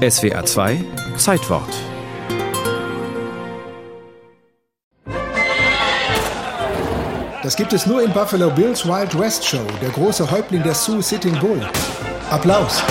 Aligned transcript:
SWA 0.00 0.42
2 0.42 0.82
Zeitwort 1.18 1.68
Das 7.42 7.54
gibt 7.54 7.74
es 7.74 7.84
nur 7.84 8.02
in 8.02 8.10
Buffalo 8.10 8.48
Bills 8.48 8.86
Wild 8.86 9.18
West 9.18 9.46
Show, 9.46 9.60
der 9.82 9.90
große 9.90 10.30
Häuptling 10.30 10.62
der 10.62 10.74
Sioux 10.74 11.02
Sitting 11.02 11.38
Bull. 11.38 11.60
Applaus! 12.30 12.82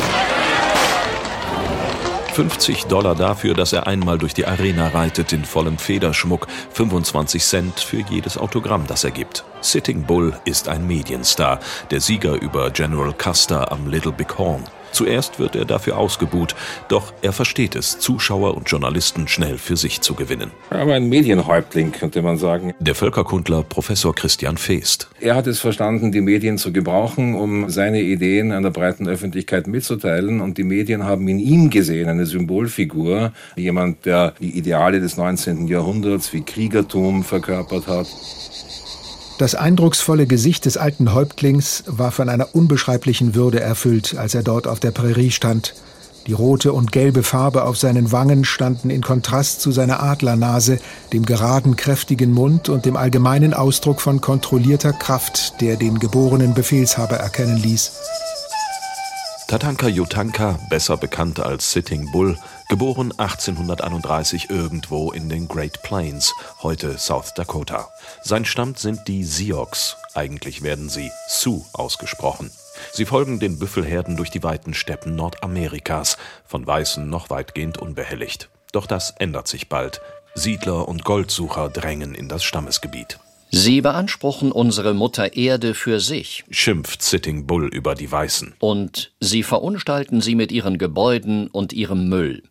50 2.34 2.86
Dollar 2.86 3.16
dafür, 3.16 3.56
dass 3.56 3.74
er 3.74 3.88
einmal 3.88 4.20
durch 4.20 4.36
die 4.36 4.46
Arena 4.46 4.90
reitet 4.90 5.34
in 5.34 5.46
vollem 5.46 5.80
Federschmuck, 5.80 6.46
25 6.74 7.44
Cent 7.44 7.80
für 7.80 8.02
jedes 8.02 8.38
Autogramm, 8.38 8.86
das 8.86 9.04
er 9.04 9.12
gibt. 9.12 9.46
Sitting 9.62 10.04
Bull 10.04 10.40
ist 10.46 10.70
ein 10.70 10.86
Medienstar, 10.86 11.60
der 11.90 12.02
Sieger 12.02 12.40
über 12.40 12.70
General 12.70 13.14
Custer 13.14 13.72
am 13.72 13.88
Little 13.88 14.12
Big 14.12 14.38
Horn. 14.38 14.64
Zuerst 14.92 15.40
wird 15.40 15.56
er 15.56 15.66
dafür 15.66 15.98
ausgebuht, 15.98 16.56
doch 16.88 17.14
er 17.22 17.34
versteht 17.34 17.76
es, 17.76 18.00
Zuschauer 18.00 18.56
und 18.56 18.70
Journalisten 18.70 19.28
schnell 19.28 19.58
für 19.58 19.78
sich 19.78 20.02
zu 20.02 20.16
gewinnen. 20.16 20.52
Aber 20.70 20.94
ein 20.94 21.10
Medienhäuptling, 21.10 21.92
könnte 21.92 22.22
man 22.22 22.38
sagen. 22.38 22.74
Der 22.80 22.96
Völkerkundler 22.96 23.64
Professor 23.64 24.14
Christian 24.14 24.58
Feest. 24.58 25.10
Er 25.20 25.36
hat 25.36 25.48
es 25.48 25.60
verstanden, 25.60 26.12
die 26.12 26.22
Medien 26.22 26.58
zu 26.58 26.72
gebrauchen, 26.72 27.36
um 27.36 27.70
seine 27.70 28.02
Ideen 28.02 28.52
einer 28.52 28.72
breiten 28.72 29.08
Öffentlichkeit 29.08 29.68
mitzuteilen. 29.68 30.42
Und 30.42 30.58
die 30.58 30.64
Medien 30.64 31.04
haben 31.04 31.28
in 31.28 31.40
ihm 31.40 31.70
gesehen 31.70 32.10
eine 32.10 32.26
Symbolfigur, 32.26 33.32
jemand, 33.56 34.06
der 34.06 34.34
die 34.40 34.58
Ideale 34.58 35.00
des 35.00 35.18
19. 35.18 35.68
Jahrhunderts 35.68 36.34
wie 36.34 36.42
Kriegertum 36.42 37.24
verkörpert 37.24 37.88
hat. 37.88 38.08
Das 39.40 39.56
eindrucksvolle 39.56 40.28
Gesicht 40.28 40.66
des 40.66 40.76
alten 40.76 41.14
Häuptlings 41.14 41.86
war 41.88 42.12
von 42.12 42.28
einer 42.28 42.54
unbeschreiblichen 42.54 43.36
Würde 43.36 43.62
erfüllt, 43.62 44.18
als 44.18 44.36
er 44.36 44.44
dort 44.44 44.68
auf 44.68 44.82
der 44.82 44.92
Prärie 44.92 45.32
stand. 45.32 45.76
Die 46.28 46.34
rote 46.34 46.74
und 46.74 46.92
gelbe 46.92 47.24
Farbe 47.24 47.64
auf 47.64 47.78
seinen 47.78 48.12
Wangen 48.12 48.44
standen 48.44 48.90
in 48.90 49.02
Kontrast 49.02 49.62
zu 49.62 49.72
seiner 49.72 50.04
Adlernase, 50.04 50.80
dem 51.14 51.26
geraden, 51.26 51.78
kräftigen 51.78 52.34
Mund 52.34 52.68
und 52.68 52.86
dem 52.86 52.98
allgemeinen 52.98 53.54
Ausdruck 53.54 54.02
von 54.02 54.20
kontrollierter 54.20 54.92
Kraft, 54.92 55.62
der 55.62 55.78
den 55.78 56.00
geborenen 56.00 56.54
Befehlshaber 56.54 57.16
erkennen 57.16 57.56
ließ. 57.56 57.94
Tatanka 59.50 59.88
Yutanka, 59.88 60.60
besser 60.70 60.96
bekannt 60.96 61.40
als 61.40 61.72
Sitting 61.72 62.12
Bull, 62.12 62.38
geboren 62.70 63.12
1831 63.18 64.52
irgendwo 64.52 65.12
in 65.12 65.28
den 65.28 65.48
Great 65.48 65.82
Plains, 65.82 66.36
heute 66.62 67.00
South 67.00 67.34
Dakota. 67.34 67.90
Sein 68.22 68.46
Stamm 68.46 68.76
sind 68.76 69.08
die 69.08 69.24
Sioux, 69.24 69.66
eigentlich 70.14 70.62
werden 70.62 70.88
sie 70.88 71.10
Sioux 71.28 71.66
ausgesprochen. 71.74 72.52
Sie 72.94 73.06
folgen 73.06 73.40
den 73.40 73.58
Büffelherden 73.58 74.18
durch 74.18 74.30
die 74.30 74.44
weiten 74.44 74.76
Steppen 74.76 75.16
Nordamerikas, 75.16 76.18
von 76.46 76.68
Weißen 76.68 77.10
noch 77.10 77.32
weitgehend 77.32 77.80
unbehelligt. 77.80 78.50
Doch 78.72 78.86
das 78.86 79.16
ändert 79.18 79.48
sich 79.48 79.68
bald. 79.68 80.00
Siedler 80.36 80.88
und 80.88 81.04
Goldsucher 81.04 81.70
drängen 81.70 82.14
in 82.14 82.30
das 82.30 82.44
Stammesgebiet. 82.44 83.18
Sie 83.52 83.82
beanspruchen 83.82 84.52
unsere 84.52 84.94
Mutter 84.94 85.36
Erde 85.36 85.74
für 85.74 86.00
sich, 86.00 86.44
schimpft 86.52 87.02
Sitting 87.02 87.48
Bull 87.48 87.68
über 87.68 87.96
die 87.96 88.12
Weißen. 88.12 88.54
Und 88.60 89.12
sie 89.20 89.42
verunstalten 89.42 90.22
sie 90.22 90.36
mit 90.36 90.52
ihren 90.52 90.78
Gebäuden 90.78 91.48
und 91.48 91.74
ihrem 91.74 92.10
Müll. 92.10 92.44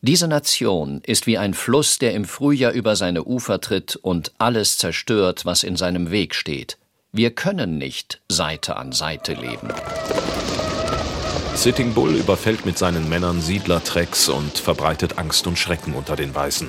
Diese 0.00 0.28
Nation 0.28 1.02
ist 1.04 1.26
wie 1.26 1.36
ein 1.36 1.52
Fluss, 1.52 1.98
der 1.98 2.14
im 2.14 2.24
Frühjahr 2.24 2.72
über 2.72 2.96
seine 2.96 3.24
Ufer 3.24 3.60
tritt 3.60 3.96
und 3.96 4.32
alles 4.38 4.78
zerstört, 4.78 5.44
was 5.44 5.62
in 5.62 5.76
seinem 5.76 6.10
Weg 6.10 6.34
steht. 6.34 6.78
Wir 7.12 7.30
können 7.30 7.76
nicht 7.76 8.20
Seite 8.28 8.76
an 8.76 8.92
Seite 8.92 9.34
leben. 9.34 9.68
Sitting 11.56 11.94
Bull 11.94 12.14
überfällt 12.14 12.66
mit 12.66 12.76
seinen 12.76 13.08
Männern 13.08 13.40
Siedlertrecks 13.40 14.28
und 14.28 14.58
verbreitet 14.58 15.18
Angst 15.18 15.46
und 15.46 15.58
Schrecken 15.58 15.94
unter 15.94 16.14
den 16.14 16.34
Weißen. 16.34 16.68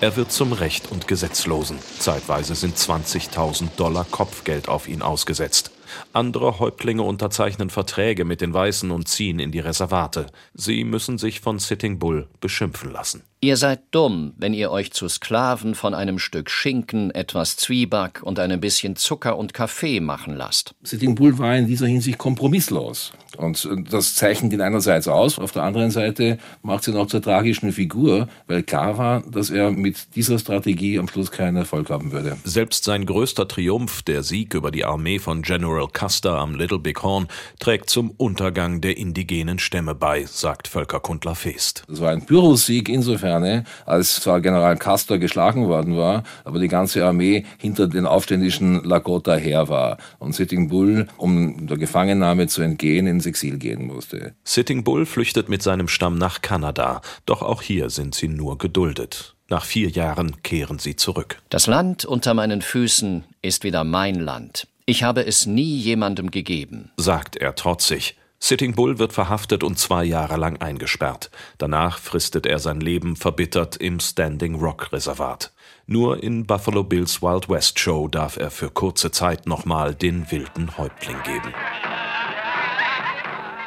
Er 0.00 0.16
wird 0.16 0.32
zum 0.32 0.52
Recht 0.52 0.90
und 0.90 1.06
Gesetzlosen. 1.06 1.78
Zeitweise 2.00 2.56
sind 2.56 2.76
20.000 2.76 3.76
Dollar 3.76 4.04
Kopfgeld 4.10 4.68
auf 4.68 4.88
ihn 4.88 5.02
ausgesetzt. 5.02 5.70
Andere 6.12 6.58
Häuptlinge 6.58 7.02
unterzeichnen 7.02 7.70
Verträge 7.70 8.24
mit 8.24 8.40
den 8.40 8.52
Weißen 8.52 8.90
und 8.90 9.08
ziehen 9.08 9.38
in 9.38 9.52
die 9.52 9.60
Reservate. 9.60 10.26
Sie 10.52 10.84
müssen 10.84 11.18
sich 11.18 11.40
von 11.40 11.58
Sitting 11.58 11.98
Bull 11.98 12.28
beschimpfen 12.40 12.90
lassen. 12.90 13.22
Ihr 13.40 13.56
seid 13.56 13.80
dumm, 13.90 14.32
wenn 14.38 14.54
ihr 14.54 14.70
euch 14.70 14.92
zu 14.92 15.08
Sklaven 15.08 15.74
von 15.74 15.94
einem 15.94 16.18
Stück 16.18 16.50
Schinken, 16.50 17.10
etwas 17.10 17.56
Zwieback 17.56 18.22
und 18.22 18.38
einem 18.38 18.60
bisschen 18.60 18.96
Zucker 18.96 19.36
und 19.36 19.52
Kaffee 19.52 20.00
machen 20.00 20.34
lasst. 20.34 20.74
Sitting 20.82 21.14
Bull 21.14 21.38
war 21.38 21.54
in 21.54 21.66
dieser 21.66 21.86
Hinsicht 21.86 22.18
kompromisslos. 22.18 23.12
Und 23.36 23.68
das 23.90 24.14
zeichnet 24.14 24.52
ihn 24.52 24.60
einerseits 24.60 25.08
aus, 25.08 25.38
auf 25.38 25.52
der 25.52 25.62
anderen 25.62 25.90
Seite 25.90 26.38
macht 26.62 26.84
sie 26.84 26.92
ihn 26.92 26.96
auch 26.96 27.06
zur 27.06 27.22
tragischen 27.22 27.72
Figur, 27.72 28.28
weil 28.46 28.62
klar 28.62 28.98
war, 28.98 29.22
dass 29.30 29.50
er 29.50 29.70
mit 29.70 30.14
dieser 30.16 30.38
Strategie 30.38 30.98
am 30.98 31.08
Schluss 31.08 31.30
keinen 31.30 31.56
Erfolg 31.56 31.90
haben 31.90 32.12
würde. 32.12 32.36
Selbst 32.44 32.84
sein 32.84 33.06
größter 33.06 33.48
Triumph, 33.48 34.02
der 34.02 34.22
Sieg 34.22 34.54
über 34.54 34.70
die 34.70 34.84
Armee 34.84 35.18
von 35.18 35.42
General 35.42 35.88
Custer 35.92 36.38
am 36.38 36.54
Little 36.54 36.78
Big 36.78 37.02
Horn, 37.02 37.28
trägt 37.58 37.90
zum 37.90 38.10
Untergang 38.10 38.80
der 38.80 38.96
indigenen 38.96 39.58
Stämme 39.58 39.94
bei, 39.94 40.24
sagt 40.24 40.68
Völkerkundler 40.68 41.34
Feest. 41.34 41.84
Das 41.88 42.00
war 42.00 42.10
ein 42.10 42.24
Pyrrhussieg 42.26 42.88
insofern, 42.88 43.66
als 43.86 44.20
zwar 44.20 44.40
General 44.40 44.76
Custer 44.76 45.18
geschlagen 45.18 45.68
worden 45.68 45.96
war, 45.96 46.22
aber 46.44 46.58
die 46.58 46.68
ganze 46.68 47.04
Armee 47.04 47.44
hinter 47.58 47.86
den 47.86 48.06
aufständischen 48.06 48.84
Lakota 48.84 49.34
her 49.34 49.68
war 49.68 49.98
und 50.18 50.34
Sitting 50.34 50.68
Bull, 50.68 51.06
um 51.16 51.66
der 51.66 51.76
Gefangennahme 51.76 52.46
zu 52.46 52.62
entgehen, 52.62 53.06
ins 53.24 53.26
Exil 53.26 53.58
gehen 53.58 53.86
musste. 53.86 54.34
Sitting 54.44 54.84
Bull 54.84 55.06
flüchtet 55.06 55.48
mit 55.48 55.62
seinem 55.62 55.88
Stamm 55.88 56.18
nach 56.18 56.42
Kanada, 56.42 57.00
doch 57.26 57.42
auch 57.42 57.62
hier 57.62 57.90
sind 57.90 58.14
sie 58.14 58.28
nur 58.28 58.58
geduldet. 58.58 59.34
Nach 59.48 59.64
vier 59.64 59.88
Jahren 59.88 60.42
kehren 60.42 60.78
sie 60.78 60.96
zurück. 60.96 61.40
Das 61.50 61.66
Land 61.66 62.04
unter 62.04 62.34
meinen 62.34 62.62
Füßen 62.62 63.24
ist 63.42 63.64
wieder 63.64 63.84
mein 63.84 64.16
Land. 64.16 64.66
Ich 64.86 65.02
habe 65.02 65.26
es 65.26 65.46
nie 65.46 65.78
jemandem 65.78 66.30
gegeben, 66.30 66.90
sagt 66.96 67.36
er 67.36 67.54
trotzig. 67.54 68.16
Sitting 68.38 68.74
Bull 68.74 68.98
wird 68.98 69.14
verhaftet 69.14 69.64
und 69.64 69.78
zwei 69.78 70.04
Jahre 70.04 70.36
lang 70.36 70.58
eingesperrt. 70.60 71.30
Danach 71.56 71.98
fristet 71.98 72.44
er 72.44 72.58
sein 72.58 72.80
Leben 72.80 73.16
verbittert 73.16 73.76
im 73.76 74.00
Standing 74.00 74.56
Rock 74.56 74.92
Reservat. 74.92 75.52
Nur 75.86 76.22
in 76.22 76.44
Buffalo 76.44 76.84
Bills 76.84 77.22
Wild 77.22 77.48
West 77.48 77.78
Show 77.78 78.08
darf 78.08 78.36
er 78.36 78.50
für 78.50 78.68
kurze 78.68 79.10
Zeit 79.10 79.46
nochmal 79.46 79.94
den 79.94 80.30
wilden 80.30 80.76
Häuptling 80.76 81.16
geben. 81.24 81.54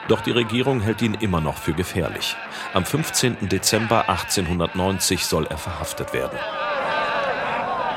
Doch 0.07 0.21
die 0.21 0.31
Regierung 0.31 0.79
hält 0.81 1.01
ihn 1.01 1.15
immer 1.15 1.41
noch 1.41 1.57
für 1.57 1.73
gefährlich. 1.73 2.35
Am 2.73 2.85
15. 2.85 3.49
Dezember 3.49 4.09
1890 4.09 5.25
soll 5.25 5.47
er 5.47 5.57
verhaftet 5.57 6.13
werden. 6.13 6.37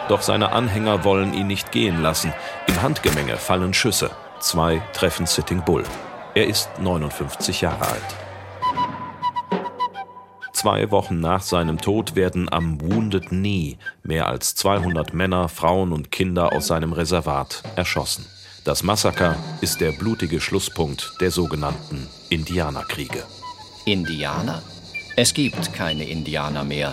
Doch 0.08 0.22
seine 0.22 0.50
Anhänger 0.50 1.04
wollen 1.04 1.34
ihn 1.34 1.46
nicht 1.46 1.70
gehen 1.70 2.02
lassen. 2.02 2.32
Im 2.66 2.82
Handgemenge 2.82 3.36
fallen 3.36 3.72
Schüsse. 3.72 4.10
Zwei 4.40 4.82
treffen 4.92 5.26
Sitting 5.26 5.62
Bull. 5.64 5.84
Er 6.34 6.46
ist 6.46 6.68
59 6.80 7.60
Jahre 7.60 7.86
alt. 7.86 8.16
Zwei 10.52 10.90
Wochen 10.90 11.20
nach 11.20 11.42
seinem 11.42 11.78
Tod 11.80 12.16
werden 12.16 12.52
am 12.52 12.80
Wounded 12.80 13.28
Knee 13.28 13.78
mehr 14.02 14.26
als 14.26 14.54
200 14.56 15.14
Männer, 15.14 15.48
Frauen 15.48 15.92
und 15.92 16.10
Kinder 16.10 16.52
aus 16.52 16.66
seinem 16.66 16.92
Reservat 16.92 17.62
erschossen. 17.76 18.26
Das 18.64 18.82
Massaker 18.82 19.36
ist 19.62 19.80
der 19.80 19.92
blutige 19.92 20.38
Schlusspunkt 20.38 21.14
der 21.20 21.30
sogenannten 21.30 22.06
Indianerkriege. 22.28 23.24
Indianer? 23.86 24.62
Es 25.16 25.32
gibt 25.32 25.72
keine 25.72 26.04
Indianer 26.04 26.62
mehr. 26.62 26.92